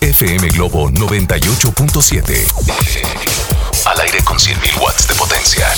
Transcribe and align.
FM 0.00 0.48
Globo 0.48 0.90
98.7. 0.90 2.46
Al 3.86 4.00
aire 4.00 4.22
con 4.24 4.38
100.000 4.38 4.80
watts 4.80 5.08
de 5.08 5.14
potencia. 5.14 5.68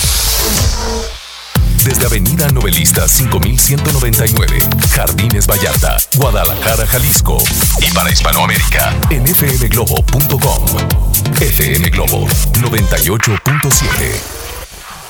Desde 1.83 2.05
Avenida 2.05 2.47
Novelista 2.49 3.07
5199, 3.07 4.59
Jardines 4.91 5.47
Vallarta, 5.47 5.97
Guadalajara, 6.15 6.85
Jalisco. 6.87 7.37
Y 7.79 7.89
para 7.91 8.11
Hispanoamérica, 8.11 8.93
en 9.09 9.25
fmglobo.com. 9.27 10.65
FM 11.39 11.89
Globo 11.89 12.27
98.7. 12.27 13.87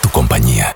Tu 0.02 0.09
compañía. 0.09 0.76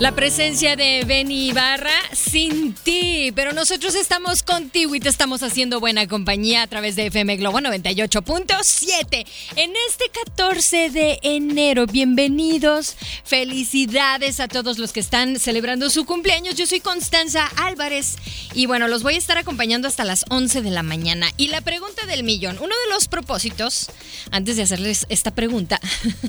La 0.00 0.12
presencia 0.12 0.74
de 0.74 1.04
Benny 1.06 1.48
Ibarra 1.50 1.94
sin 2.12 2.74
ti, 2.74 2.93
pero 3.34 3.52
nosotros 3.52 3.94
estamos 3.94 4.42
contigo 4.42 4.94
y 4.94 5.00
te 5.00 5.08
estamos 5.08 5.42
haciendo 5.42 5.78
buena 5.78 6.08
compañía 6.08 6.62
a 6.62 6.66
través 6.66 6.96
de 6.96 7.06
FM 7.06 7.36
Globo 7.36 7.60
98.7 7.60 9.26
en 9.56 9.72
este 9.88 10.10
14 10.26 10.90
de 10.90 11.18
enero. 11.22 11.86
Bienvenidos, 11.86 12.96
felicidades 13.24 14.40
a 14.40 14.48
todos 14.48 14.78
los 14.78 14.92
que 14.92 15.00
están 15.00 15.38
celebrando 15.38 15.90
su 15.90 16.04
cumpleaños. 16.04 16.56
Yo 16.56 16.66
soy 16.66 16.80
Constanza 16.80 17.46
Álvarez 17.56 18.16
y 18.52 18.66
bueno, 18.66 18.88
los 18.88 19.02
voy 19.02 19.14
a 19.14 19.18
estar 19.18 19.38
acompañando 19.38 19.86
hasta 19.86 20.04
las 20.04 20.24
11 20.30 20.62
de 20.62 20.70
la 20.70 20.82
mañana. 20.82 21.30
Y 21.36 21.48
la 21.48 21.60
pregunta 21.60 22.06
del 22.06 22.24
millón, 22.24 22.56
uno 22.56 22.74
de 22.74 22.94
los 22.94 23.08
propósitos, 23.08 23.90
antes 24.30 24.56
de 24.56 24.62
hacerles 24.62 25.06
esta 25.08 25.30
pregunta, 25.30 25.80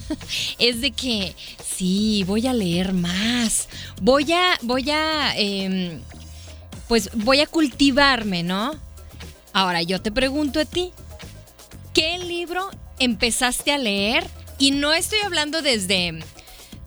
es 0.60 0.82
de 0.82 0.92
que 0.92 1.36
sí, 1.76 2.24
voy 2.28 2.46
a 2.48 2.54
leer 2.54 2.94
más 2.94 3.68
voy 4.02 4.32
a, 4.32 4.58
voy 4.62 4.90
a, 4.90 5.36
em, 5.38 6.02
pues 6.88 7.10
voy 7.14 7.42
a 7.42 7.48
cultivarme, 7.48 8.44
¿no? 8.44 8.76
Ahora 9.54 9.82
yo 9.82 10.02
te 10.02 10.12
pregunto 10.12 10.60
a 10.60 10.66
ti, 10.66 10.92
¿qué 11.94 12.18
libro 12.18 12.70
empezaste 13.00 13.72
a 13.72 13.78
leer? 13.78 14.26
Y 14.58 14.72
no 14.72 14.94
estoy 14.94 15.20
hablando 15.20 15.62
desde, 15.62 16.20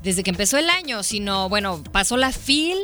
desde 0.03 0.23
que 0.23 0.31
empezó 0.31 0.59
el 0.59 0.71
año, 0.71 1.03
sino, 1.03 1.49
bueno, 1.49 1.83
pasó 1.93 2.17
la 2.17 2.33
FIL, 2.33 2.79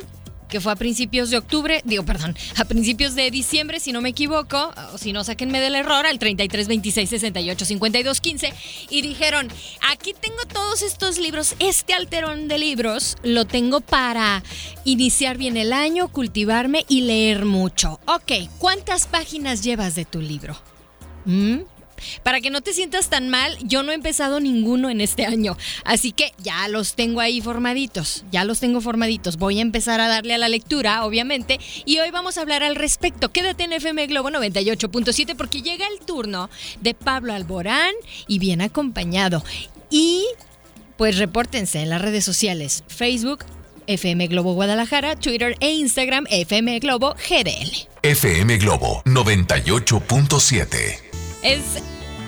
que 0.54 0.60
fue 0.60 0.70
a 0.70 0.76
principios 0.76 1.30
de 1.30 1.38
octubre, 1.38 1.82
digo, 1.84 2.04
perdón, 2.04 2.36
a 2.56 2.64
principios 2.64 3.16
de 3.16 3.28
diciembre, 3.32 3.80
si 3.80 3.90
no 3.90 4.00
me 4.00 4.10
equivoco, 4.10 4.72
o 4.92 4.98
si 4.98 5.12
no, 5.12 5.24
sáquenme 5.24 5.58
del 5.60 5.74
error, 5.74 6.06
al 6.06 6.20
33 6.20 6.68
26 6.68 7.10
68 7.10 7.64
52 7.64 8.20
15, 8.20 8.54
y 8.88 9.02
dijeron, 9.02 9.48
aquí 9.90 10.14
tengo 10.14 10.44
todos 10.46 10.82
estos 10.82 11.18
libros, 11.18 11.56
este 11.58 11.92
alterón 11.92 12.46
de 12.46 12.58
libros 12.58 13.16
lo 13.24 13.46
tengo 13.46 13.80
para 13.80 14.44
iniciar 14.84 15.38
bien 15.38 15.56
el 15.56 15.72
año, 15.72 16.06
cultivarme 16.06 16.84
y 16.88 17.00
leer 17.00 17.46
mucho. 17.46 17.98
Ok, 18.06 18.48
¿cuántas 18.58 19.08
páginas 19.08 19.64
llevas 19.64 19.96
de 19.96 20.04
tu 20.04 20.20
libro? 20.20 20.56
¿Mm? 21.24 21.62
Para 22.22 22.40
que 22.40 22.50
no 22.50 22.60
te 22.60 22.72
sientas 22.72 23.08
tan 23.08 23.28
mal, 23.28 23.56
yo 23.62 23.82
no 23.82 23.92
he 23.92 23.94
empezado 23.94 24.40
ninguno 24.40 24.90
en 24.90 25.00
este 25.00 25.26
año. 25.26 25.56
Así 25.84 26.12
que 26.12 26.32
ya 26.38 26.68
los 26.68 26.94
tengo 26.94 27.20
ahí 27.20 27.40
formaditos. 27.40 28.24
Ya 28.30 28.44
los 28.44 28.60
tengo 28.60 28.80
formaditos. 28.80 29.36
Voy 29.36 29.58
a 29.58 29.62
empezar 29.62 30.00
a 30.00 30.08
darle 30.08 30.34
a 30.34 30.38
la 30.38 30.48
lectura, 30.48 31.04
obviamente. 31.04 31.58
Y 31.84 31.98
hoy 31.98 32.10
vamos 32.10 32.38
a 32.38 32.42
hablar 32.42 32.62
al 32.62 32.76
respecto. 32.76 33.30
Quédate 33.30 33.64
en 33.64 33.72
FM 33.72 34.06
Globo 34.06 34.30
98.7 34.30 35.36
porque 35.36 35.62
llega 35.62 35.86
el 35.86 36.04
turno 36.04 36.50
de 36.80 36.94
Pablo 36.94 37.32
Alborán 37.32 37.94
y 38.26 38.38
bien 38.38 38.60
acompañado. 38.60 39.44
Y 39.90 40.24
pues 40.96 41.18
repórtense 41.18 41.80
en 41.80 41.90
las 41.90 42.00
redes 42.02 42.24
sociales. 42.24 42.84
Facebook, 42.88 43.44
FM 43.86 44.28
Globo 44.28 44.54
Guadalajara, 44.54 45.16
Twitter 45.16 45.56
e 45.60 45.72
Instagram 45.72 46.26
FM 46.30 46.78
Globo 46.80 47.14
GDL. 47.14 47.88
FM 48.02 48.58
Globo 48.58 49.02
98.7. 49.04 50.98
Es 51.42 51.60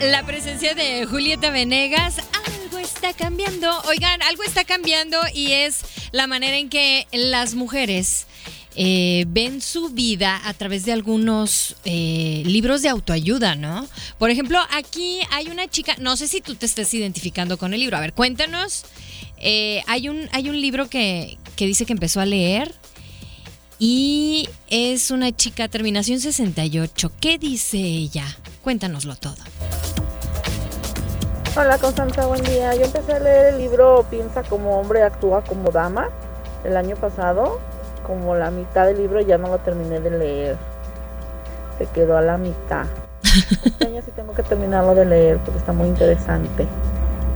la 0.00 0.22
presencia 0.24 0.74
de 0.74 1.06
Julieta 1.06 1.50
Venegas. 1.50 2.16
Algo 2.62 2.78
está 2.78 3.12
cambiando. 3.14 3.70
Oigan, 3.88 4.22
algo 4.22 4.42
está 4.42 4.64
cambiando 4.64 5.18
y 5.32 5.52
es 5.52 5.80
la 6.12 6.26
manera 6.26 6.56
en 6.56 6.68
que 6.68 7.06
las 7.12 7.54
mujeres 7.54 8.26
eh, 8.74 9.24
ven 9.28 9.60
su 9.60 9.88
vida 9.88 10.40
a 10.44 10.52
través 10.54 10.84
de 10.84 10.92
algunos 10.92 11.76
eh, 11.84 12.42
libros 12.44 12.82
de 12.82 12.90
autoayuda, 12.90 13.54
¿no? 13.54 13.88
Por 14.18 14.30
ejemplo, 14.30 14.58
aquí 14.70 15.20
hay 15.30 15.48
una 15.48 15.68
chica, 15.68 15.96
no 15.98 16.16
sé 16.16 16.28
si 16.28 16.40
tú 16.40 16.54
te 16.54 16.66
estés 16.66 16.92
identificando 16.92 17.56
con 17.56 17.72
el 17.72 17.80
libro. 17.80 17.96
A 17.96 18.00
ver, 18.00 18.12
cuéntanos. 18.12 18.84
Eh, 19.38 19.82
hay, 19.86 20.08
un, 20.08 20.28
hay 20.32 20.48
un 20.48 20.60
libro 20.60 20.88
que, 20.88 21.38
que 21.56 21.66
dice 21.66 21.86
que 21.86 21.92
empezó 21.92 22.20
a 22.20 22.26
leer 22.26 22.74
y 23.78 24.48
es 24.68 25.10
una 25.10 25.34
chica, 25.34 25.68
terminación 25.68 26.20
68. 26.20 27.12
¿Qué 27.20 27.38
dice 27.38 27.78
ella? 27.78 28.24
Cuéntanoslo 28.62 29.16
todo. 29.16 29.36
Hola 31.58 31.78
Constanza, 31.78 32.26
buen 32.26 32.42
día. 32.42 32.74
Yo 32.74 32.84
empecé 32.84 33.14
a 33.14 33.18
leer 33.18 33.54
el 33.54 33.58
libro 33.58 34.04
Piensa 34.10 34.42
como 34.42 34.78
hombre, 34.78 35.02
actúa 35.02 35.40
como 35.40 35.70
dama 35.70 36.10
el 36.64 36.76
año 36.76 36.96
pasado. 36.96 37.60
Como 38.06 38.34
la 38.34 38.50
mitad 38.50 38.84
del 38.84 38.98
libro 38.98 39.22
ya 39.22 39.38
no 39.38 39.48
lo 39.48 39.56
terminé 39.56 39.98
de 40.00 40.10
leer. 40.10 40.56
Se 41.78 41.86
quedó 41.86 42.18
a 42.18 42.20
la 42.20 42.36
mitad. 42.36 42.84
Este 43.64 43.86
año 43.86 44.02
sí 44.04 44.10
tengo 44.14 44.34
que 44.34 44.42
terminarlo 44.42 44.94
de 44.94 45.06
leer 45.06 45.38
porque 45.38 45.58
está 45.58 45.72
muy 45.72 45.88
interesante. 45.88 46.66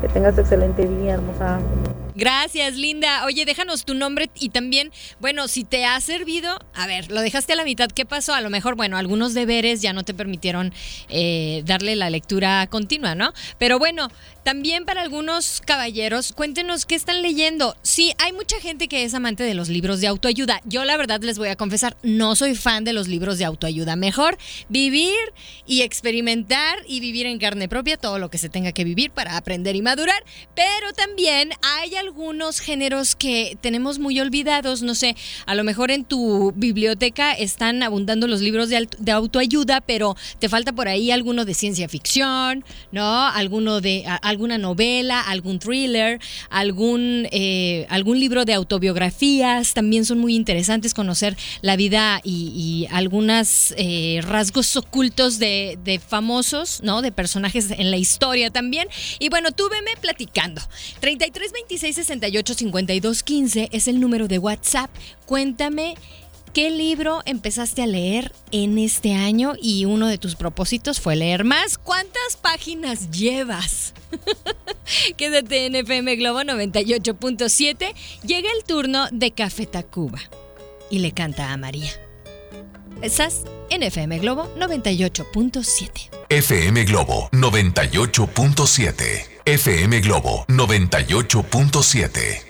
Que 0.03 0.09
tengas 0.09 0.37
excelente 0.37 0.87
día, 0.87 1.15
hermosa. 1.15 1.59
Gracias, 2.15 2.77
Linda. 2.77 3.25
Oye, 3.25 3.45
déjanos 3.45 3.85
tu 3.85 3.95
nombre 3.95 4.31
y 4.35 4.51
también, 4.51 4.91
bueno, 5.21 5.49
si 5.49 5.65
te 5.65 5.85
ha 5.85 6.01
servido, 6.01 6.59
a 6.75 6.87
ver, 6.87 7.11
lo 7.11 7.21
dejaste 7.21 7.53
a 7.53 7.57
la 7.57 7.65
mitad, 7.65 7.89
¿qué 7.91 8.05
pasó? 8.05 8.35
A 8.35 8.41
lo 8.41 8.51
mejor, 8.51 8.77
bueno, 8.77 8.97
algunos 8.97 9.35
deberes 9.35 9.83
ya 9.83 9.93
no 9.93 10.03
te 10.03 10.15
permitieron 10.15 10.73
eh, 11.09 11.63
darle 11.65 11.97
la 11.97 12.11
lectura 12.11 12.67
continua, 12.69 13.15
¿no? 13.15 13.33
Pero 13.59 13.79
bueno, 13.79 14.09
también 14.43 14.85
para 14.85 15.03
algunos 15.03 15.61
caballeros, 15.61 16.33
cuéntenos 16.33 16.87
qué 16.87 16.95
están 16.95 17.23
leyendo. 17.23 17.77
Sí, 17.83 18.13
hay 18.19 18.33
mucha 18.33 18.59
gente 18.61 18.89
que 18.89 19.05
es 19.05 19.15
amante 19.15 19.45
de 19.45 19.55
los 19.55 19.69
libros 19.69 20.01
de 20.01 20.07
autoayuda. 20.07 20.61
Yo 20.65 20.85
la 20.85 20.97
verdad 20.97 21.21
les 21.23 21.39
voy 21.39 21.49
a 21.49 21.57
confesar, 21.57 21.97
no 22.03 22.35
soy 22.37 22.55
fan 22.55 22.85
de 22.85 22.93
los 22.93 23.07
libros 23.07 23.39
de 23.39 23.45
autoayuda. 23.45 23.97
Mejor 23.97 24.39
vivir 24.69 25.19
y 25.67 25.83
experimentar 25.83 26.79
y 26.87 27.01
vivir 27.01 27.27
en 27.27 27.39
carne 27.39 27.69
propia 27.69 27.97
todo 27.97 28.19
lo 28.19 28.31
que 28.31 28.39
se 28.39 28.49
tenga 28.49 28.73
que 28.73 28.85
vivir 28.85 29.11
para 29.11 29.37
aprender 29.37 29.77
y 29.77 29.83
madurar. 29.83 30.25
Pero 30.55 30.93
también 30.95 31.51
hay 31.63 31.97
algunos 32.01 32.61
géneros 32.61 33.15
que 33.15 33.57
tenemos 33.61 33.99
muy 33.99 34.19
olvidados. 34.21 34.83
No 34.83 34.95
sé, 34.95 35.17
a 35.47 35.55
lo 35.55 35.65
mejor 35.65 35.91
en 35.91 36.05
tu 36.05 36.53
biblioteca 36.57 37.33
están 37.33 37.83
abundando 37.83 38.27
los 38.27 38.41
libros 38.41 38.69
de, 38.69 38.89
de 38.99 39.13
autoayuda, 39.13 39.81
pero 39.81 40.17
te 40.39 40.49
falta 40.49 40.73
por 40.73 40.89
ahí 40.89 41.11
alguno 41.11 41.45
de 41.45 41.55
ciencia 41.55 41.89
ficción, 41.89 42.65
¿no? 42.91 43.27
Alguno 43.27 43.81
de 43.81 44.05
alguna 44.23 44.59
novela, 44.59 45.21
algún 45.21 45.59
thriller, 45.59 46.21
algún, 46.49 47.29
eh, 47.31 47.87
algún 47.91 48.19
libro 48.19 48.45
de 48.45 48.55
autobiografías. 48.55 49.75
También 49.75 50.05
son 50.05 50.19
muy 50.19 50.35
interesantes 50.35 50.95
conocer 50.95 51.37
la 51.61 51.77
vida 51.77 52.21
y, 52.25 52.87
algunos 52.91 53.75
eh, 53.77 54.21
rasgos 54.23 54.77
ocultos 54.77 55.39
de, 55.39 55.79
de, 55.85 55.99
famosos, 55.99 56.81
¿no? 56.83 57.03
De 57.03 57.13
personajes 57.13 57.71
en 57.71 57.91
la 57.91 57.97
historia 57.99 58.51
también. 58.51 58.89
Y 59.19 59.29
bueno, 59.29 59.53
tú 59.53 59.69
veme 59.69 59.93
platicando. 60.01 60.63
33 61.01 61.53
26 61.91 62.07
68 62.07 62.55
52 62.55 63.23
15 63.23 63.69
es 63.73 63.89
el 63.89 64.01
número 64.01 64.29
de 64.29 64.39
WhatsApp. 64.39 64.91
Cuéntame 65.27 65.97
¿Qué 66.53 66.71
libro 66.71 67.23
empezaste 67.27 67.81
a 67.81 67.87
leer 67.87 68.33
en 68.51 68.77
este 68.79 69.15
año 69.15 69.53
y 69.63 69.85
uno 69.85 70.09
de 70.09 70.19
tus 70.19 70.35
propósitos 70.35 71.01
fue 71.01 71.15
leer 71.15 71.45
más? 71.45 71.79
¿Cuántas 71.79 72.37
páginas 72.43 73.13
llevas? 73.13 73.95
Quédate 75.17 75.67
en 75.67 75.77
FM 75.77 76.17
Globo 76.17 76.41
98.7. 76.41 77.95
Llega 78.25 78.51
el 78.51 78.65
turno 78.65 79.07
de 79.13 79.31
Café 79.31 79.67
Tacuba 79.67 80.19
y 80.91 80.99
le 80.99 81.13
canta 81.13 81.53
a 81.53 81.57
María. 81.57 81.93
Estás 83.01 83.45
en 83.71 83.85
FM 83.85 84.19
Globo 84.19 84.53
98.7. 84.57 86.11
FM 86.31 86.83
Globo 86.83 87.29
98.7. 87.31 89.30
FM 89.47 90.01
Globo 90.01 90.45
98.7. 90.49 92.43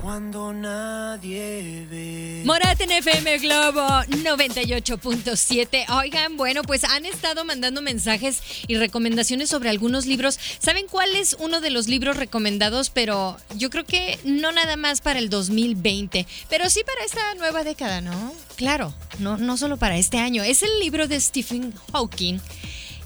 cuando 0.00 0.52
nadie 0.52 1.86
ve. 1.90 2.42
Morat 2.44 2.80
en 2.80 2.90
FM 2.90 3.38
Globo 3.38 3.80
98.7. 3.80 5.86
Oigan, 5.90 6.36
bueno, 6.36 6.62
pues 6.62 6.84
han 6.84 7.06
estado 7.06 7.44
mandando 7.44 7.82
mensajes 7.82 8.40
y 8.66 8.76
recomendaciones 8.76 9.48
sobre 9.48 9.70
algunos 9.70 10.06
libros. 10.06 10.38
¿Saben 10.58 10.86
cuál 10.88 11.14
es 11.16 11.36
uno 11.38 11.60
de 11.60 11.70
los 11.70 11.88
libros 11.88 12.16
recomendados? 12.16 12.90
Pero 12.90 13.36
yo 13.56 13.70
creo 13.70 13.84
que 13.84 14.18
no 14.24 14.52
nada 14.52 14.76
más 14.76 15.00
para 15.00 15.18
el 15.18 15.30
2020, 15.30 16.26
pero 16.48 16.68
sí 16.70 16.82
para 16.84 17.04
esta 17.04 17.34
nueva 17.34 17.64
década, 17.64 18.00
¿no? 18.00 18.32
Claro, 18.56 18.94
no, 19.18 19.36
no 19.38 19.56
solo 19.56 19.76
para 19.76 19.96
este 19.96 20.18
año. 20.18 20.42
Es 20.42 20.62
el 20.62 20.78
libro 20.80 21.08
de 21.08 21.20
Stephen 21.20 21.72
Hawking 21.92 22.38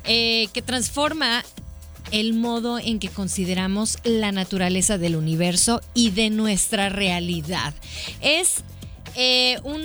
eh, 0.04 0.48
que 0.52 0.62
transforma 0.62 1.44
el 2.10 2.34
modo 2.34 2.78
en 2.78 2.98
que 2.98 3.08
consideramos 3.08 3.98
la 4.04 4.32
naturaleza 4.32 4.98
del 4.98 5.16
universo 5.16 5.80
y 5.94 6.10
de 6.10 6.30
nuestra 6.30 6.88
realidad. 6.88 7.74
Es 8.20 8.62
eh, 9.16 9.58
un. 9.64 9.82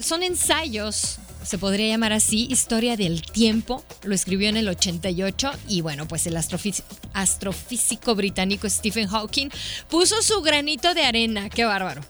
Son 0.00 0.22
ensayos. 0.22 1.18
Se 1.42 1.58
podría 1.58 1.86
llamar 1.86 2.12
así, 2.12 2.48
Historia 2.50 2.96
del 2.96 3.22
Tiempo. 3.22 3.84
Lo 4.02 4.16
escribió 4.16 4.48
en 4.48 4.56
el 4.56 4.68
88 4.68 5.52
y 5.68 5.80
bueno, 5.80 6.08
pues 6.08 6.26
el 6.26 6.36
astrofísico 6.36 8.16
británico 8.16 8.68
Stephen 8.68 9.06
Hawking 9.06 9.50
puso 9.88 10.20
su 10.22 10.42
granito 10.42 10.92
de 10.92 11.04
arena. 11.04 11.48
Qué 11.48 11.64
bárbaro. 11.64 12.02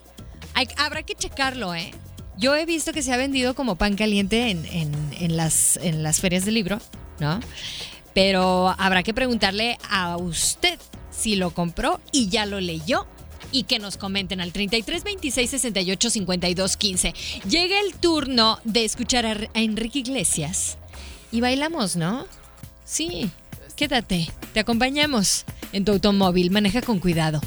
habrá 0.78 1.02
que 1.02 1.14
checarlo, 1.14 1.75
¿eh? 1.75 1.90
Yo 2.38 2.54
he 2.56 2.64
visto 2.64 2.94
que 2.94 3.02
se 3.02 3.12
ha 3.12 3.19
vendido 3.19 3.54
como 3.54 3.76
pan 3.76 3.96
caliente 3.96 4.50
en, 4.50 5.37
las, 5.37 5.78
en 5.82 6.02
las 6.02 6.20
ferias 6.20 6.44
del 6.44 6.54
libro, 6.54 6.81
¿no? 7.19 7.40
Pero 8.17 8.75
habrá 8.79 9.03
que 9.03 9.13
preguntarle 9.13 9.77
a 9.91 10.17
usted 10.17 10.79
si 11.11 11.37
lo 11.37 11.51
compró 11.51 12.01
y 12.13 12.31
ya 12.31 12.47
lo 12.47 12.63
leyó 12.63 13.07
y 13.53 13.65
que 13.65 13.79
nos 13.79 13.99
comenten 13.99 14.41
al 14.41 14.53
33 14.53 15.05
26 15.05 15.51
68 15.51 16.09
52 16.09 16.77
15. 16.79 17.15
Llega 17.47 17.79
el 17.79 17.93
turno 17.93 18.59
de 18.65 18.87
escuchar 18.87 19.27
a, 19.27 19.37
Enrique 19.53 19.99
Iglesias 19.99 20.79
y 21.31 21.43
bailamos, 21.43 21.97
¿no? 21.97 22.27
Sí, 22.87 23.29
quédate, 23.77 24.31
te 24.55 24.61
acompañamos 24.61 25.45
en 25.75 25.85
tu 25.85 25.93
automóvil, 25.93 26.51
maneja 26.51 26.81
con 26.81 27.01
cuidado. 27.01 27.43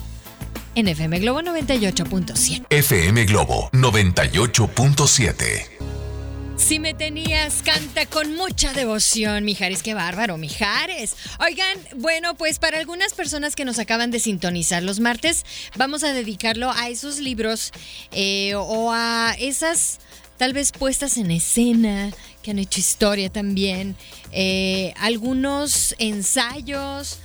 En 0.76 0.88
FM 0.88 1.18
Globo 1.18 1.42
98.7. 1.42 2.68
FM 2.70 3.26
Globo 3.26 3.72
98.7. 3.74 5.79
Si 6.60 6.78
me 6.78 6.94
tenías, 6.94 7.64
canta 7.64 8.06
con 8.06 8.36
mucha 8.36 8.74
devoción, 8.74 9.44
Mijares, 9.44 9.82
qué 9.82 9.94
bárbaro, 9.96 10.38
Mijares. 10.38 11.16
Oigan, 11.40 11.78
bueno, 11.96 12.36
pues 12.36 12.60
para 12.60 12.78
algunas 12.78 13.14
personas 13.14 13.56
que 13.56 13.66
nos 13.66 13.80
acaban 13.80 14.12
de 14.12 14.20
sintonizar 14.20 14.84
los 14.84 15.00
martes, 15.00 15.46
vamos 15.78 16.04
a 16.04 16.14
dedicarlo 16.14 16.70
a 16.72 16.90
esos 16.90 17.20
libros 17.20 17.72
eh, 18.12 18.54
o 18.56 18.92
a 18.92 19.36
esas 19.40 20.00
tal 20.38 20.54
vez 20.54 20.72
puestas 20.72 21.18
en 21.18 21.32
escena 21.32 22.12
que 22.44 22.52
han 22.52 22.60
hecho 22.60 22.80
historia 22.80 23.30
también, 23.30 23.96
eh, 24.32 24.94
algunos 24.98 25.96
ensayos 25.98 27.20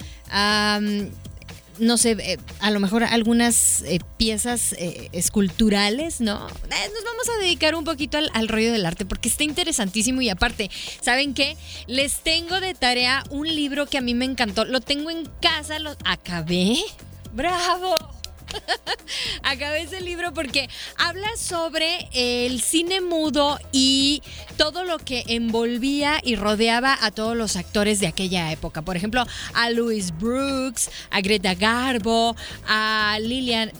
no 1.78 1.98
sé, 1.98 2.12
eh, 2.12 2.38
a 2.60 2.70
lo 2.70 2.80
mejor 2.80 3.04
algunas 3.04 3.82
eh, 3.82 3.98
piezas 4.16 4.72
eh, 4.78 5.08
esculturales, 5.12 6.20
¿no? 6.20 6.40
nos 6.40 7.04
vamos 7.04 7.28
a 7.36 7.42
dedicar 7.42 7.74
un 7.74 7.84
poquito 7.84 8.18
al, 8.18 8.48
rollo 8.48 8.72
del 8.72 8.86
arte 8.86 9.04
porque 9.04 9.28
está 9.28 9.44
interesantísimo 9.44 10.20
y 10.20 10.28
aparte, 10.28 10.70
¿saben 11.00 11.34
qué? 11.34 11.56
Les 11.86 12.20
tengo 12.20 12.60
de 12.60 12.74
tarea 12.74 13.24
un 13.30 13.46
libro 13.46 13.86
que 13.86 13.98
a 13.98 14.00
mí 14.00 14.14
me 14.14 14.24
encantó. 14.24 14.64
Lo 14.64 14.80
tengo 14.80 15.10
en 15.10 15.26
casa, 15.40 15.78
lo 15.78 15.96
acabé. 16.04 16.76
¡Bravo! 17.32 18.13
Acabé 19.42 19.82
ese 19.82 20.00
libro 20.00 20.32
porque 20.32 20.68
habla 20.98 21.28
sobre 21.36 22.08
el 22.12 22.60
cine 22.60 23.00
mudo 23.00 23.58
y 23.72 24.22
todo 24.56 24.84
lo 24.84 24.98
que 24.98 25.24
envolvía 25.28 26.20
y 26.22 26.36
rodeaba 26.36 26.96
a 27.00 27.10
todos 27.10 27.36
los 27.36 27.56
actores 27.56 28.00
de 28.00 28.06
aquella 28.06 28.52
época. 28.52 28.82
Por 28.82 28.96
ejemplo, 28.96 29.24
a 29.54 29.70
Louis 29.70 30.16
Brooks, 30.18 30.90
a 31.10 31.20
Greta 31.20 31.54
Garbo, 31.54 32.36
a 32.66 33.18
Lillian 33.20 33.72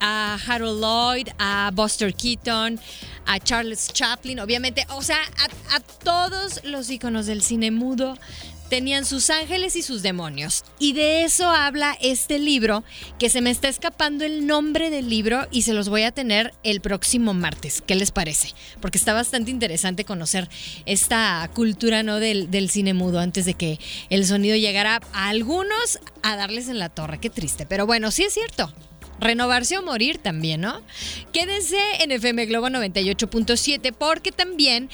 A 0.00 0.38
Harold 0.46 0.80
Lloyd, 0.80 1.28
a 1.38 1.70
Buster 1.74 2.14
Keaton, 2.14 2.78
a 3.26 3.40
Charles 3.40 3.88
Chaplin, 3.92 4.38
obviamente, 4.38 4.86
o 4.90 5.02
sea, 5.02 5.18
a, 5.70 5.80
todos 6.04 6.62
los 6.64 6.88
iconos 6.90 7.26
del 7.26 7.42
cine 7.42 7.72
mudo 7.72 8.16
tenían 8.70 9.04
sus 9.04 9.30
ángeles 9.30 9.74
y 9.76 9.82
sus 9.82 10.02
demonios. 10.02 10.64
Y 10.78 10.92
de 10.92 11.24
eso 11.24 11.50
habla 11.50 11.96
este 12.00 12.38
libro, 12.38 12.84
que 13.18 13.28
se 13.28 13.40
me 13.40 13.50
está 13.50 13.68
escapando 13.68 14.24
el 14.24 14.46
nombre 14.46 14.90
del 14.90 15.08
libro 15.08 15.46
y 15.50 15.62
se 15.62 15.74
los 15.74 15.88
voy 15.88 16.02
a 16.02 16.12
tener 16.12 16.54
el 16.62 16.80
próximo 16.80 17.34
martes. 17.34 17.82
¿Qué 17.84 17.94
les 17.96 18.12
parece? 18.12 18.54
Porque 18.80 18.98
está 18.98 19.12
bastante 19.12 19.50
interesante 19.50 20.04
conocer 20.04 20.48
esta 20.84 21.48
cultura 21.54 22.02
¿no? 22.02 22.20
del, 22.20 22.50
del 22.50 22.70
cine 22.70 22.94
mudo 22.94 23.18
antes 23.18 23.44
de 23.44 23.54
que 23.54 23.78
el 24.08 24.24
sonido 24.24 24.56
llegara 24.56 25.00
a 25.12 25.28
algunos 25.28 25.98
a 26.22 26.36
darles 26.36 26.68
en 26.68 26.78
la 26.78 26.88
torre. 26.88 27.18
Qué 27.18 27.30
triste. 27.30 27.66
Pero 27.66 27.86
bueno, 27.86 28.10
sí 28.10 28.22
es 28.22 28.34
cierto. 28.34 28.72
Renovarse 29.20 29.78
o 29.78 29.82
morir 29.82 30.18
también, 30.18 30.60
¿no? 30.60 30.82
Quédense 31.32 31.78
en 32.00 32.12
FM 32.12 32.46
Globo 32.46 32.68
98.7 32.68 33.92
porque 33.92 34.32
también 34.32 34.90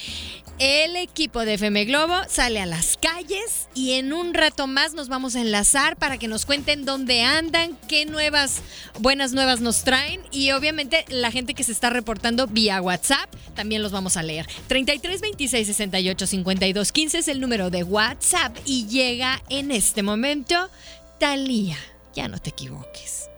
el 0.59 0.95
equipo 0.97 1.45
de 1.45 1.55
FM 1.55 1.87
Globo 1.87 2.15
sale 2.29 2.61
a 2.61 2.67
las 2.67 2.97
calles 2.97 3.69
y 3.75 3.93
en 3.95 4.13
un 4.13 4.33
rato 4.33 4.67
más 4.67 4.95
nos 4.95 5.09
vamos 5.09 5.35
a 5.35 5.41
enlazar 5.41 5.97
para 5.97 6.19
que 6.19 6.29
nos 6.29 6.47
cuenten 6.47 6.85
dónde 6.85 7.23
andan, 7.23 7.77
qué 7.89 8.07
nuevas, 8.07 8.63
buenas 9.01 9.33
nuevas 9.33 9.61
nos 9.61 9.83
traen 9.83 10.21
y 10.31 10.53
obviamente 10.53 11.05
la 11.09 11.33
gente 11.33 11.55
que 11.55 11.65
se 11.65 11.73
está 11.73 11.91
reportando 11.91 12.47
vía 12.47 12.81
WhatsApp 12.81 13.29
también 13.57 13.83
los 13.83 13.93
vamos 13.93 14.17
a 14.17 14.23
leer. 14.23 14.47
33 14.69 15.21
26 15.21 15.67
68 15.67 16.27
52 16.27 16.93
15 16.93 17.19
es 17.19 17.29
el 17.29 17.41
número 17.41 17.71
de 17.71 17.83
WhatsApp 17.83 18.57
y 18.65 18.87
llega 18.87 19.43
en 19.49 19.73
este 19.73 20.03
momento 20.03 20.71
Talía. 21.19 21.79
Ya 22.15 22.29
no 22.29 22.39
te 22.39 22.51
equivoques. 22.51 23.32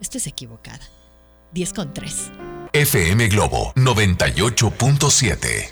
Esto 0.00 0.18
es 0.18 0.26
equivocada. 0.26 0.80
10 1.52 1.72
con 1.72 1.94
3. 1.94 2.32
FM 2.72 3.28
Globo 3.28 3.72
98.7. 3.76 5.70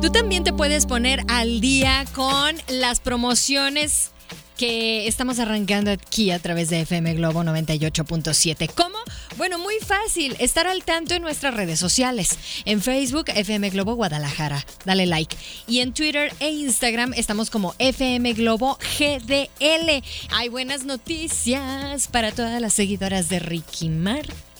Tú 0.00 0.10
también 0.10 0.42
te 0.42 0.52
puedes 0.52 0.86
poner 0.86 1.22
al 1.28 1.60
día 1.60 2.04
con 2.12 2.56
las 2.66 2.98
promociones 2.98 4.10
que 4.56 5.06
estamos 5.06 5.38
arrancando 5.38 5.92
aquí 5.92 6.32
a 6.32 6.40
través 6.40 6.70
de 6.70 6.80
FM 6.80 7.14
Globo 7.14 7.44
98.7. 7.44 8.68
Bueno, 9.42 9.58
muy 9.58 9.74
fácil, 9.84 10.36
estar 10.38 10.68
al 10.68 10.84
tanto 10.84 11.14
en 11.14 11.22
nuestras 11.22 11.52
redes 11.52 11.80
sociales. 11.80 12.38
En 12.64 12.80
Facebook, 12.80 13.24
FM 13.26 13.70
Globo 13.70 13.94
Guadalajara. 13.96 14.64
Dale 14.84 15.04
like. 15.04 15.36
Y 15.66 15.80
en 15.80 15.92
Twitter 15.92 16.32
e 16.38 16.50
Instagram 16.50 17.12
estamos 17.16 17.50
como 17.50 17.74
FM 17.80 18.34
Globo 18.34 18.78
GDL. 19.00 20.04
Hay 20.30 20.48
buenas 20.48 20.84
noticias 20.84 22.06
para 22.06 22.30
todas 22.30 22.60
las 22.60 22.72
seguidoras 22.72 23.28
de 23.28 23.40
Ricky 23.40 23.88
Martin. 23.88 24.51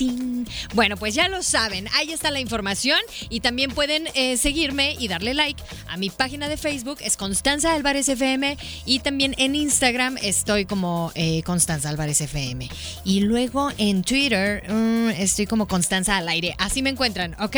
Bueno, 0.74 0.96
pues 0.96 1.14
ya 1.14 1.28
lo 1.28 1.42
saben, 1.42 1.88
ahí 1.94 2.12
está 2.12 2.30
la 2.30 2.40
información 2.40 2.98
y 3.28 3.40
también 3.40 3.70
pueden 3.70 4.08
eh, 4.14 4.36
seguirme 4.36 4.96
y 4.98 5.08
darle 5.08 5.34
like 5.34 5.62
a 5.88 5.96
mi 5.96 6.10
página 6.10 6.48
de 6.48 6.56
Facebook, 6.56 6.98
es 7.00 7.16
Constanza 7.16 7.74
Álvarez 7.74 8.08
FM 8.08 8.56
y 8.84 9.00
también 9.00 9.34
en 9.38 9.54
Instagram 9.54 10.18
estoy 10.22 10.64
como 10.64 11.12
eh, 11.14 11.42
Constanza 11.42 11.88
Álvarez 11.88 12.20
FM. 12.20 12.68
Y 13.04 13.20
luego 13.20 13.70
en 13.78 14.02
Twitter 14.02 14.62
mm, 14.68 15.10
estoy 15.10 15.46
como 15.46 15.68
Constanza 15.68 16.16
al 16.16 16.28
aire, 16.28 16.54
así 16.58 16.82
me 16.82 16.90
encuentran, 16.90 17.36
¿ok? 17.40 17.56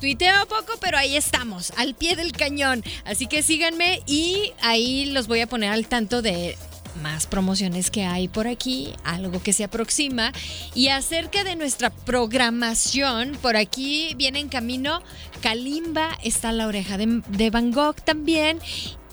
Tuiteo 0.00 0.46
poco, 0.46 0.74
pero 0.80 0.98
ahí 0.98 1.16
estamos, 1.16 1.72
al 1.76 1.94
pie 1.94 2.16
del 2.16 2.32
cañón. 2.32 2.82
Así 3.04 3.26
que 3.26 3.42
síganme 3.42 4.02
y 4.06 4.52
ahí 4.60 5.06
los 5.06 5.26
voy 5.26 5.40
a 5.40 5.46
poner 5.46 5.72
al 5.72 5.86
tanto 5.86 6.22
de 6.22 6.56
más 6.96 7.26
promociones 7.26 7.90
que 7.90 8.04
hay 8.04 8.28
por 8.28 8.46
aquí, 8.46 8.92
algo 9.04 9.42
que 9.42 9.52
se 9.52 9.64
aproxima. 9.64 10.32
Y 10.74 10.88
acerca 10.88 11.44
de 11.44 11.56
nuestra 11.56 11.90
programación, 11.90 13.38
por 13.40 13.56
aquí 13.56 14.14
viene 14.16 14.40
en 14.40 14.48
camino 14.48 15.02
Kalimba, 15.42 16.18
está 16.22 16.52
la 16.52 16.66
oreja 16.66 16.98
de, 16.98 17.22
de 17.28 17.50
Van 17.50 17.72
Gogh 17.72 17.96
también. 18.02 18.58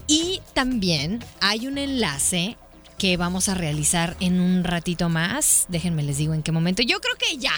Y 0.08 0.42
también 0.54 1.24
hay 1.40 1.68
un 1.68 1.78
enlace 1.78 2.58
que 2.98 3.18
vamos 3.18 3.50
a 3.50 3.56
realizar 3.56 4.16
en 4.20 4.40
un 4.40 4.64
ratito 4.64 5.10
más. 5.10 5.66
Déjenme 5.70 6.04
les 6.04 6.18
digo 6.18 6.34
en 6.34 6.44
qué 6.44 6.52
momento. 6.52 6.82
Yo 6.84 7.00
creo 7.00 7.16
que 7.18 7.38
ya. 7.38 7.54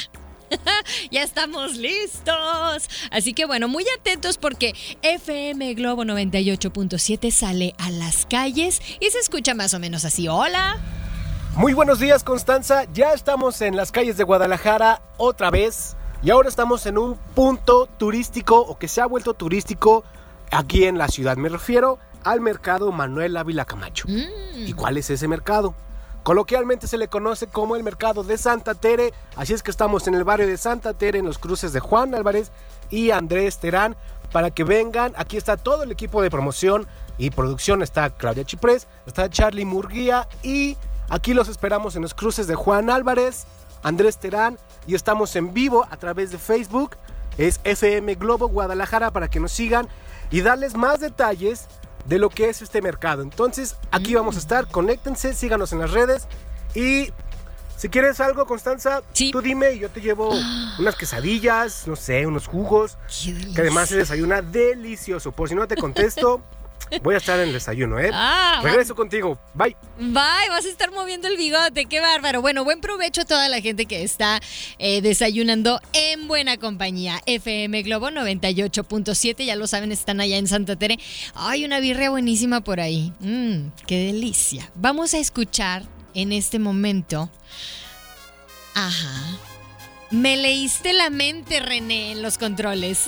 ya 1.12 1.24
estamos 1.24 1.76
listos. 1.78 2.90
Así 3.12 3.34
que 3.34 3.46
bueno, 3.46 3.68
muy 3.68 3.86
atentos 4.00 4.38
porque 4.38 4.74
FM 5.02 5.74
Globo 5.76 6.04
98.7 6.04 7.32
sale 7.32 7.76
a 7.78 7.90
las 7.92 8.26
calles 8.26 8.82
y 9.00 9.10
se 9.10 9.20
escucha 9.20 9.54
más 9.54 9.74
o 9.74 9.80
menos 9.80 10.06
así. 10.06 10.28
Hola. 10.28 10.78
Muy 11.56 11.74
buenos 11.74 12.00
días 12.00 12.26
Constanza, 12.26 12.84
ya 12.94 13.14
estamos 13.14 13.62
en 13.62 13.78
las 13.78 13.94
calles 13.94 14.18
de 14.18 14.26
Guadalajara 14.26 15.02
otra 15.16 15.52
vez 15.52 15.96
y 16.22 16.30
ahora 16.30 16.50
estamos 16.50 16.86
en 16.86 16.98
un 16.98 17.16
punto 17.34 17.88
turístico 17.98 18.60
o 18.60 18.78
que 18.78 18.90
se 18.90 19.00
ha 19.00 19.06
vuelto 19.06 19.36
turístico 19.36 20.04
aquí 20.52 20.84
en 20.84 20.98
la 20.98 21.08
ciudad. 21.08 21.38
Me 21.38 21.48
refiero 21.48 21.98
al 22.26 22.42
mercado 22.42 22.92
Manuel 22.92 23.38
Ávila 23.38 23.64
Camacho. 23.64 24.06
Mm. 24.08 24.68
¿Y 24.68 24.74
cuál 24.74 24.98
es 24.98 25.10
ese 25.10 25.28
mercado? 25.28 25.76
Coloquialmente 26.26 26.88
se 26.88 26.98
le 26.98 27.08
conoce 27.08 27.46
como 27.46 27.76
el 27.76 27.84
mercado 27.84 28.24
de 28.24 28.40
Santa 28.40 28.74
Tere, 28.74 29.14
así 29.36 29.54
es 29.54 29.62
que 29.62 29.70
estamos 29.70 30.08
en 30.08 30.16
el 30.16 30.24
barrio 30.24 30.48
de 30.48 30.58
Santa 30.58 30.96
Tere, 30.96 31.20
en 31.20 31.26
los 31.26 31.38
cruces 31.38 31.72
de 31.72 31.80
Juan 31.80 32.16
Álvarez 32.16 32.52
y 32.90 33.12
Andrés 33.12 33.60
Terán, 33.60 33.96
para 34.32 34.50
que 34.50 34.64
vengan. 34.64 35.14
Aquí 35.18 35.38
está 35.38 35.56
todo 35.56 35.84
el 35.84 35.92
equipo 35.92 36.24
de 36.24 36.32
promoción 36.32 36.88
y 37.20 37.30
producción, 37.30 37.84
está 37.84 38.10
Claudia 38.10 38.44
Chiprés, 38.44 38.88
está 39.06 39.30
Charlie 39.30 39.66
Murguía 39.66 40.28
y 40.42 40.78
aquí 41.10 41.36
los 41.36 41.48
esperamos 41.48 41.96
en 41.96 42.02
los 42.02 42.16
cruces 42.16 42.48
de 42.48 42.56
Juan 42.56 42.90
Álvarez, 42.90 43.46
Andrés 43.84 44.18
Terán 44.18 44.58
y 44.88 44.96
estamos 44.96 45.36
en 45.36 45.54
vivo 45.54 45.86
a 45.92 45.98
través 45.98 46.32
de 46.32 46.40
Facebook, 46.40 46.96
es 47.38 47.60
FM 47.64 48.16
Globo 48.16 48.48
Guadalajara 48.48 49.12
para 49.12 49.28
que 49.28 49.40
nos 49.40 49.52
sigan 49.52 49.88
y 50.32 50.42
darles 50.42 50.74
más 50.76 51.02
detalles 51.02 51.68
de 52.06 52.20
lo 52.20 52.30
que 52.30 52.50
es 52.50 52.62
este 52.62 52.82
mercado. 52.82 53.22
Entonces, 53.22 53.76
aquí 53.92 54.16
vamos 54.16 54.36
a 54.36 54.40
estar, 54.40 54.68
conéctense, 54.68 55.34
síganos 55.34 55.74
en 55.74 55.80
las 55.80 55.92
redes 55.92 56.28
y 56.74 57.10
si 57.78 57.90
quieres 57.90 58.20
algo, 58.22 58.46
Constanza, 58.46 59.02
Sí. 59.14 59.32
tú 59.32 59.42
dime 59.42 59.74
y 59.74 59.80
yo 59.80 59.90
te 59.90 60.00
llevo 60.02 60.30
unas 60.80 60.96
quesadillas, 60.96 61.88
no 61.88 61.96
sé, 61.96 62.26
unos 62.26 62.48
jugos, 62.48 62.98
que 63.54 63.62
además 63.62 63.90
se 63.90 63.98
desayuna 63.98 64.42
delicioso. 64.42 65.32
Por 65.32 65.50
si 65.50 65.56
no 65.56 65.68
te 65.68 65.76
contesto, 65.76 66.42
voy 67.02 67.16
a 67.16 67.18
estar 67.18 67.40
en 67.40 67.48
el 67.48 67.54
desayuno, 67.54 68.00
¿eh? 68.00 68.10
Ah, 68.14 68.62
Regreso 68.64 68.96
contigo, 68.96 69.40
bye. 69.54 69.76
Bye, 69.98 70.50
vas 70.50 70.66
a 70.66 70.70
estar 70.70 70.92
moviendo 70.92 71.28
el 71.28 71.38
bigote, 71.38 71.86
qué 71.86 72.00
bárbaro. 72.00 72.42
Bueno, 72.42 72.64
buen 72.64 72.82
provecho 72.82 73.22
a 73.22 73.26
toda 73.26 73.50
la 73.50 73.62
gente 73.62 73.86
que 73.86 74.04
está 74.04 74.40
eh, 74.78 75.02
desayunando 75.02 75.80
en 75.94 76.28
buena 76.28 76.58
compañía. 76.58 77.22
FM 77.26 77.84
Globo 77.84 78.10
98.7, 78.10 79.46
ya 79.46 79.56
lo 79.56 79.68
saben, 79.68 79.92
están 79.92 80.22
allá 80.22 80.38
en 80.38 80.48
Santa 80.48 80.76
Tere. 80.76 81.00
Hay 81.34 81.66
una 81.66 81.80
birria 81.80 82.10
buenísima 82.10 82.62
por 82.62 82.80
ahí. 82.80 83.14
Mmm, 83.20 83.70
qué 83.88 84.08
delicia. 84.08 84.72
Vamos 84.76 85.14
a 85.14 85.18
escuchar 85.18 85.84
en 86.14 86.32
este 86.32 86.60
momento. 86.60 87.30
Ajá. 88.74 89.38
Me 90.12 90.38
leíste 90.38 90.94
la 90.94 91.10
mente, 91.10 91.60
René, 91.60 92.12
en 92.12 92.22
los 92.22 92.38
controles. 92.38 93.06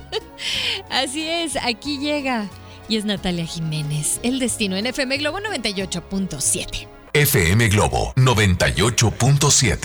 Así 0.90 1.28
es, 1.28 1.56
aquí 1.56 1.98
llega. 1.98 2.48
Y 2.88 2.96
es 2.96 3.04
Natalia 3.04 3.46
Jiménez. 3.46 4.20
El 4.22 4.38
destino 4.38 4.76
en 4.76 4.86
FM 4.86 5.18
Globo 5.18 5.38
98.7. 5.40 6.88
FM 7.12 7.68
Globo 7.68 8.12
98.7. 8.16 9.78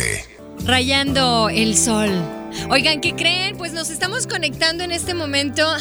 Rayando 0.65 1.49
el 1.49 1.77
sol. 1.77 2.09
Oigan, 2.69 3.01
¿qué 3.01 3.15
creen? 3.15 3.57
Pues 3.57 3.73
nos 3.73 3.89
estamos 3.89 4.27
conectando 4.27 4.83
en 4.83 4.91
este 4.91 5.13
momento. 5.13 5.65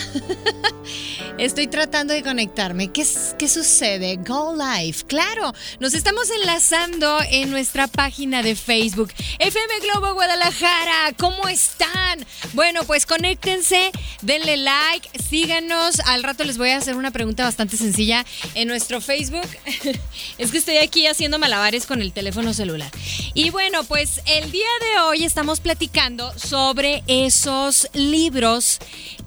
Estoy 1.41 1.69
tratando 1.69 2.13
de 2.13 2.23
conectarme. 2.23 2.93
¿Qué, 2.93 3.03
qué 3.39 3.49
sucede? 3.49 4.17
Go 4.17 4.55
Live. 4.55 4.99
Claro, 5.07 5.55
nos 5.79 5.95
estamos 5.95 6.29
enlazando 6.29 7.19
en 7.31 7.51
nuestra 7.51 7.87
página 7.87 8.43
de 8.43 8.55
Facebook. 8.55 9.11
FM 9.39 9.81
Globo 9.81 10.13
Guadalajara, 10.13 11.15
¿cómo 11.17 11.49
están? 11.49 12.27
Bueno, 12.53 12.85
pues 12.85 13.07
conéctense, 13.07 13.91
denle 14.21 14.59
like, 14.59 15.09
síganos. 15.19 16.01
Al 16.01 16.25
rato 16.25 16.45
les 16.45 16.59
voy 16.59 16.69
a 16.71 16.77
hacer 16.77 16.95
una 16.95 17.11
pregunta 17.11 17.45
bastante 17.45 17.79
sencilla 17.79 18.27
en 18.55 18.69
nuestro 18.69 19.01
Facebook. 19.01 19.49
es 20.37 20.51
que 20.51 20.59
estoy 20.59 20.77
aquí 20.77 21.07
haciendo 21.07 21.39
malabares 21.39 21.87
con 21.87 22.03
el 22.03 22.13
teléfono 22.13 22.53
celular. 22.53 22.91
Y 23.33 23.49
bueno, 23.49 23.85
pues 23.85 24.21
el 24.27 24.53
día 24.53 24.69
de 24.93 25.01
hoy 25.01 25.25
estamos 25.25 25.61
platicando 25.61 26.39
sobre 26.39 27.03
esos 27.07 27.89
libros 27.95 28.79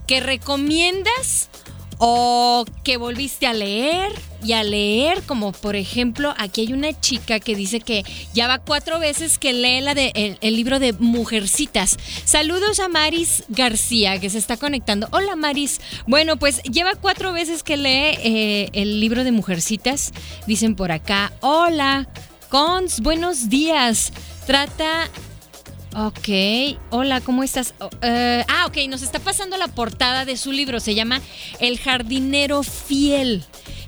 que 0.05 0.20
recomiendas 0.20 1.50
o 1.98 2.66
que 2.84 2.98
volviste 2.98 3.48
a 3.48 3.54
leer 3.54 4.12
y 4.44 4.54
a 4.54 4.64
leer, 4.64 5.24
como 5.24 5.52
por 5.52 5.76
ejemplo, 5.76 6.34
aquí 6.38 6.62
hay 6.62 6.74
una 6.74 7.00
chica 7.00 7.40
que 7.40 7.56
dice 7.56 7.80
que 7.80 8.04
ya 8.34 8.48
va 8.48 8.60
cuatro 8.60 9.00
veces 9.00 9.38
que 9.38 9.54
lee 9.54 9.82
la 9.82 9.96
de, 9.96 10.38
el, 10.42 10.56
libro 10.56 10.80
de 10.80 10.94
Mujercitas. 10.94 11.98
Saludos 12.26 12.80
a 12.80 12.90
Maris 12.90 13.44
García, 13.48 14.20
que 14.20 14.30
se 14.30 14.38
está 14.38 14.58
conectando. 14.58 15.08
Hola 15.12 15.36
Maris. 15.36 15.80
Bueno, 16.08 16.38
pues 16.38 16.62
lleva 16.64 16.96
cuatro 16.96 17.32
veces 17.32 17.64
que 17.64 17.78
lee 17.78 18.18
eh, 18.24 18.70
el 18.74 19.00
libro 19.00 19.24
de 19.24 19.32
Mujercitas. 19.32 20.12
Dicen 20.46 20.76
por 20.76 20.92
acá, 20.92 21.32
hola, 21.40 22.08
Cons, 22.50 23.00
buenos 23.00 23.50
días. 23.50 24.12
Trata 24.46 25.10
Ok, 25.96 26.28
hola, 26.90 27.22
¿cómo 27.22 27.44
estás? 27.44 27.76
Oh, 27.80 27.90
eh, 28.02 28.44
ah, 28.48 28.66
ok, 28.66 28.78
nos 28.90 29.04
está 29.04 29.20
pasando 29.20 29.58
la 29.58 29.68
portada 29.68 30.26
de 30.26 30.38
su 30.38 30.52
libro, 30.52 30.80
se 30.80 30.96
llama 30.96 31.22
El 31.60 31.78
jardinero 31.78 32.64
fiel. 32.64 33.44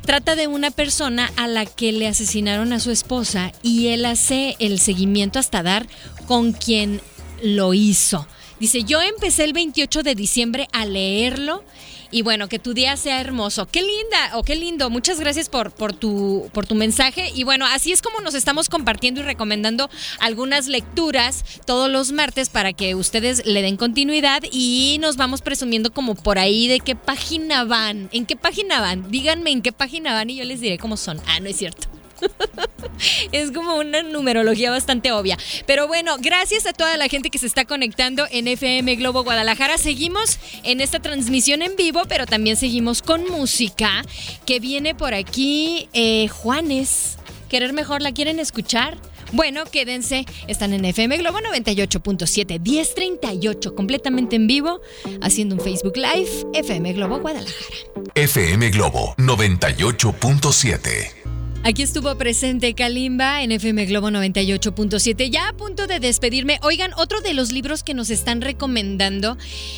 Trata 0.05 0.35
de 0.35 0.45
una 0.45 0.69
persona 0.69 1.31
a 1.35 1.47
la 1.47 1.65
que 1.65 1.91
le 1.91 2.07
asesinaron 2.07 2.73
a 2.73 2.79
su 2.79 2.91
esposa 2.91 3.51
y 3.63 3.87
él 3.87 4.05
hace 4.05 4.55
el 4.59 4.79
seguimiento 4.79 5.39
hasta 5.39 5.63
dar 5.63 5.87
con 6.27 6.53
quien 6.53 7.01
lo 7.41 7.73
hizo. 7.73 8.27
Dice, 8.59 8.83
yo 8.83 9.01
empecé 9.01 9.43
el 9.43 9.53
28 9.53 10.03
de 10.03 10.13
diciembre 10.13 10.67
a 10.73 10.85
leerlo 10.85 11.63
y 12.11 12.21
bueno, 12.21 12.47
que 12.47 12.59
tu 12.59 12.73
día 12.73 12.97
sea 12.97 13.21
hermoso. 13.21 13.67
Qué 13.67 13.81
linda 13.81 14.37
o 14.37 14.43
qué 14.43 14.55
lindo. 14.55 14.89
Muchas 14.89 15.19
gracias 15.19 15.49
por, 15.49 15.71
por, 15.71 15.93
tu, 15.93 16.49
por 16.53 16.65
tu 16.65 16.75
mensaje. 16.75 17.31
Y 17.35 17.43
bueno, 17.43 17.65
así 17.65 17.91
es 17.91 18.01
como 18.01 18.19
nos 18.21 18.33
estamos 18.33 18.69
compartiendo 18.69 19.21
y 19.21 19.23
recomendando 19.23 19.89
algunas 20.19 20.67
lecturas 20.67 21.43
todos 21.65 21.89
los 21.89 22.11
martes 22.11 22.49
para 22.49 22.73
que 22.73 22.95
ustedes 22.95 23.45
le 23.45 23.61
den 23.61 23.77
continuidad 23.77 24.43
y 24.51 24.97
nos 25.01 25.17
vamos 25.17 25.41
presumiendo 25.41 25.91
como 25.91 26.15
por 26.15 26.39
ahí 26.39 26.67
de 26.67 26.79
qué 26.79 26.95
página 26.95 27.63
van. 27.63 28.09
¿En 28.11 28.25
qué 28.25 28.35
página 28.35 28.81
van? 28.81 29.11
Díganme 29.11 29.51
en 29.51 29.61
qué 29.61 29.71
página 29.71 30.13
van 30.13 30.29
y 30.29 30.35
yo 30.35 30.43
les 30.43 30.61
diré 30.61 30.77
cómo 30.77 30.97
son. 30.97 31.21
Ah, 31.27 31.39
no 31.39 31.49
es 31.49 31.57
cierto. 31.57 31.94
Es 33.31 33.51
como 33.51 33.75
una 33.75 34.03
numerología 34.03 34.71
bastante 34.71 35.11
obvia. 35.11 35.37
Pero 35.65 35.87
bueno, 35.87 36.15
gracias 36.19 36.65
a 36.65 36.73
toda 36.73 36.97
la 36.97 37.07
gente 37.07 37.29
que 37.29 37.37
se 37.37 37.47
está 37.47 37.65
conectando 37.65 38.25
en 38.31 38.47
FM 38.47 38.95
Globo 38.95 39.23
Guadalajara. 39.23 39.77
Seguimos 39.77 40.39
en 40.63 40.81
esta 40.81 40.99
transmisión 40.99 41.61
en 41.61 41.75
vivo, 41.75 42.03
pero 42.07 42.25
también 42.25 42.55
seguimos 42.55 43.01
con 43.01 43.29
música 43.29 44.03
que 44.45 44.59
viene 44.59 44.95
por 44.95 45.13
aquí. 45.13 45.89
eh, 45.93 46.27
Juanes, 46.27 47.17
¿querer 47.49 47.73
mejor 47.73 48.01
la 48.01 48.13
quieren 48.13 48.39
escuchar? 48.39 48.97
Bueno, 49.31 49.65
quédense, 49.65 50.25
están 50.47 50.73
en 50.73 50.85
FM 50.85 51.17
Globo 51.17 51.39
98.7, 51.39 52.59
1038, 52.59 53.75
completamente 53.75 54.35
en 54.35 54.47
vivo, 54.47 54.81
haciendo 55.21 55.55
un 55.55 55.61
Facebook 55.61 55.97
Live, 55.97 56.29
FM 56.53 56.93
Globo 56.93 57.19
Guadalajara. 57.19 57.75
FM 58.13 58.69
Globo 58.69 59.15
98.7. 59.17 61.24
Aquí 61.67 61.81
estuvo 61.81 62.15
presente 62.15 62.75
Kalimba 62.75 63.41
en 63.41 63.51
FM 63.51 63.87
Globo 63.87 64.09
98.7. 64.11 65.31
Ya 65.31 65.49
a 65.49 65.53
punto 65.53 65.87
de 65.87 65.99
despedirme. 65.99 66.59
Oigan, 66.61 66.91
otro 66.95 67.21
de 67.21 67.33
los 67.33 67.51
libros 67.51 67.81
que 67.81 67.95
nos 67.95 68.11
están 68.11 68.41
recomendando. 68.41 69.35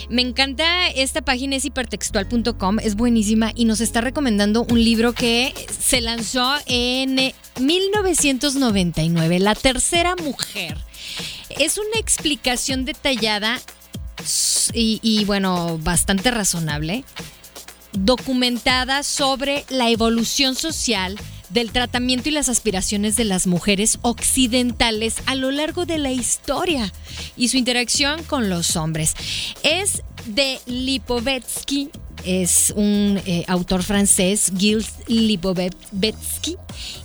Me 0.10 0.22
encanta 0.22 0.90
esta 0.90 1.22
página, 1.22 1.56
es 1.56 1.64
hipertextual.com. 1.64 2.80
Es 2.80 2.96
buenísima 2.96 3.54
y 3.56 3.64
nos 3.64 3.80
está 3.80 4.02
recomendando 4.02 4.66
un 4.70 4.84
libro 4.84 5.14
que 5.14 5.54
se 5.80 6.02
lanzó 6.02 6.56
en 6.66 7.20
eh, 7.20 7.36
1999. 7.62 9.40
La 9.40 9.56
tercera 9.56 10.18
mujer. 10.18 10.76
Es 11.58 11.78
una 11.78 12.02
explicación 12.02 12.84
detallada 12.84 13.62
y, 14.74 15.00
y 15.02 15.24
bueno, 15.24 15.80
bastante 15.82 16.32
razonable 16.32 17.06
documentada 17.94 19.04
sobre 19.04 19.64
la 19.70 19.90
evolución 19.90 20.54
social 20.54 21.18
del 21.50 21.72
tratamiento 21.72 22.30
y 22.30 22.32
las 22.32 22.50
aspiraciones 22.50 23.16
de 23.16 23.26
las 23.26 23.48
mujeres 23.48 24.00
occidentales 24.02 25.16
a 25.26 25.36
lo 25.36 25.52
largo 25.52 25.86
de 25.86 25.98
la 25.98 26.12
historia 26.12 26.92
y 27.36 27.50
su 27.50 27.58
interacción 27.58 28.24
con 28.24 28.50
los 28.50 28.76
hombres. 28.76 29.14
Es 29.64 30.04
de 30.26 30.60
Lipovetsky, 30.66 31.90
es 32.26 32.74
un 32.76 33.22
eh, 33.26 33.46
autor 33.48 33.84
francés, 33.84 34.52
Gilles 34.58 34.94
Lipovetsky, 35.08 36.58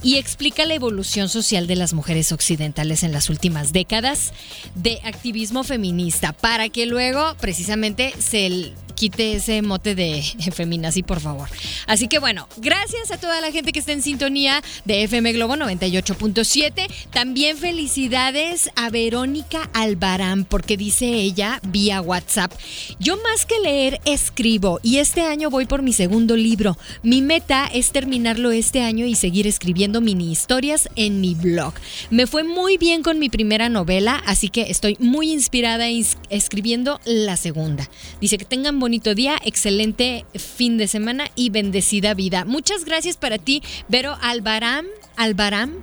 y 0.03 0.17
explica 0.17 0.65
la 0.65 0.75
evolución 0.75 1.29
social 1.29 1.67
de 1.67 1.77
las 1.77 1.93
mujeres 1.93 2.33
occidentales 2.33 3.03
en 3.03 3.13
las 3.13 3.31
últimas 3.31 3.73
décadas 3.73 4.33
de 4.75 5.01
activismo 5.05 5.65
feminista, 5.65 6.33
para 6.33 6.69
que 6.69 6.87
luego 6.87 7.37
precisamente 7.41 8.13
se 8.19 8.73
quite 9.03 9.33
ese 9.35 9.63
mote 9.63 9.97
de 9.97 10.23
feminazi, 10.55 11.03
por 11.03 11.19
favor. 11.19 11.49
Así 11.89 12.07
que 12.07 12.21
bueno, 12.21 12.47
gracias 12.59 13.11
a 13.11 13.19
toda 13.19 13.41
la 13.41 13.51
gente 13.51 13.73
que 13.73 13.81
está 13.81 13.91
en 13.91 14.01
sintonía 14.01 14.63
de 14.85 15.03
FM 15.03 15.33
Globo 15.33 15.57
98.7. 15.57 16.87
También 17.11 17.57
felicidades 17.57 18.71
a 18.77 18.91
Verónica 18.91 19.69
Albarán, 19.73 20.45
porque 20.45 20.77
dice 20.77 21.07
ella 21.15 21.59
vía 21.65 22.01
WhatsApp, 22.01 22.53
yo 23.01 23.17
más 23.25 23.45
que 23.45 23.59
leer, 23.59 24.01
escribo 24.05 24.79
y 24.85 24.99
este 24.99 25.23
año 25.23 25.51
voy 25.51 25.67
por 25.67 25.83
mi 25.83 25.93
segundo 25.93 26.37
libro. 26.37 26.79
Mi 27.03 27.23
meta 27.23 27.67
es 27.75 27.91
terminarlo 27.91 28.53
este 28.53 28.83
año 28.83 29.05
y 29.07 29.17
seguir 29.17 29.49
escribiendo 29.49 30.01
mini 30.01 30.31
historias 30.31 30.89
en 30.95 31.21
mi 31.21 31.35
blog. 31.35 31.75
Me 32.11 32.29
fue 32.29 32.45
muy 32.45 32.79
bien 32.79 33.03
con 33.03 33.19
mi 33.19 33.29
primera 33.31 33.69
novela, 33.69 34.23
así 34.27 34.49
que 34.49 34.71
estoy 34.71 34.97
muy 35.01 35.33
inspirada 35.33 35.89
ins- 35.91 36.19
escribiendo 36.31 37.01
la 37.05 37.37
segunda. 37.37 37.91
Dice 38.21 38.39
que 38.39 38.45
tengan 38.45 38.79
bonito 38.79 38.92
bonito 38.93 39.15
día, 39.15 39.39
excelente 39.43 40.27
fin 40.35 40.77
de 40.77 40.87
semana 40.87 41.31
y 41.35 41.49
bendecida 41.49 42.13
vida. 42.13 42.45
Muchas 42.45 42.85
gracias 42.85 43.17
para 43.17 43.39
ti, 43.39 43.63
Vero 43.89 44.19
Albaram, 44.21 44.85
Albaram. 45.17 45.79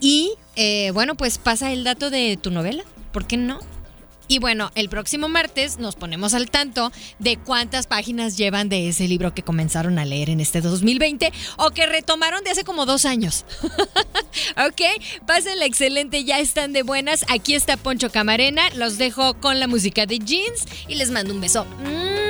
Y 0.00 0.32
eh, 0.56 0.90
bueno, 0.92 1.14
pues 1.14 1.38
pasa 1.38 1.70
el 1.70 1.84
dato 1.84 2.10
de 2.10 2.36
tu 2.36 2.50
novela, 2.50 2.82
¿por 3.12 3.28
qué 3.28 3.36
no? 3.36 3.60
Y 4.26 4.40
bueno, 4.40 4.72
el 4.74 4.88
próximo 4.88 5.28
martes 5.28 5.78
nos 5.78 5.94
ponemos 5.94 6.34
al 6.34 6.50
tanto 6.50 6.90
de 7.20 7.36
cuántas 7.36 7.86
páginas 7.86 8.36
llevan 8.36 8.68
de 8.68 8.88
ese 8.88 9.06
libro 9.06 9.32
que 9.32 9.44
comenzaron 9.44 10.00
a 10.00 10.04
leer 10.04 10.28
en 10.28 10.40
este 10.40 10.60
2020 10.60 11.32
o 11.56 11.70
que 11.70 11.86
retomaron 11.86 12.42
de 12.42 12.50
hace 12.50 12.64
como 12.64 12.84
dos 12.84 13.04
años. 13.04 13.44
ok, 14.56 14.82
pásenla 15.24 15.66
excelente, 15.66 16.24
ya 16.24 16.40
están 16.40 16.72
de 16.72 16.82
buenas. 16.82 17.24
Aquí 17.28 17.54
está 17.54 17.76
Poncho 17.76 18.10
Camarena, 18.10 18.62
los 18.74 18.98
dejo 18.98 19.34
con 19.34 19.60
la 19.60 19.68
música 19.68 20.04
de 20.04 20.18
Jeans 20.18 20.66
y 20.88 20.96
les 20.96 21.12
mando 21.12 21.32
un 21.32 21.40
beso. 21.40 21.64
¡Mua! 21.84 22.29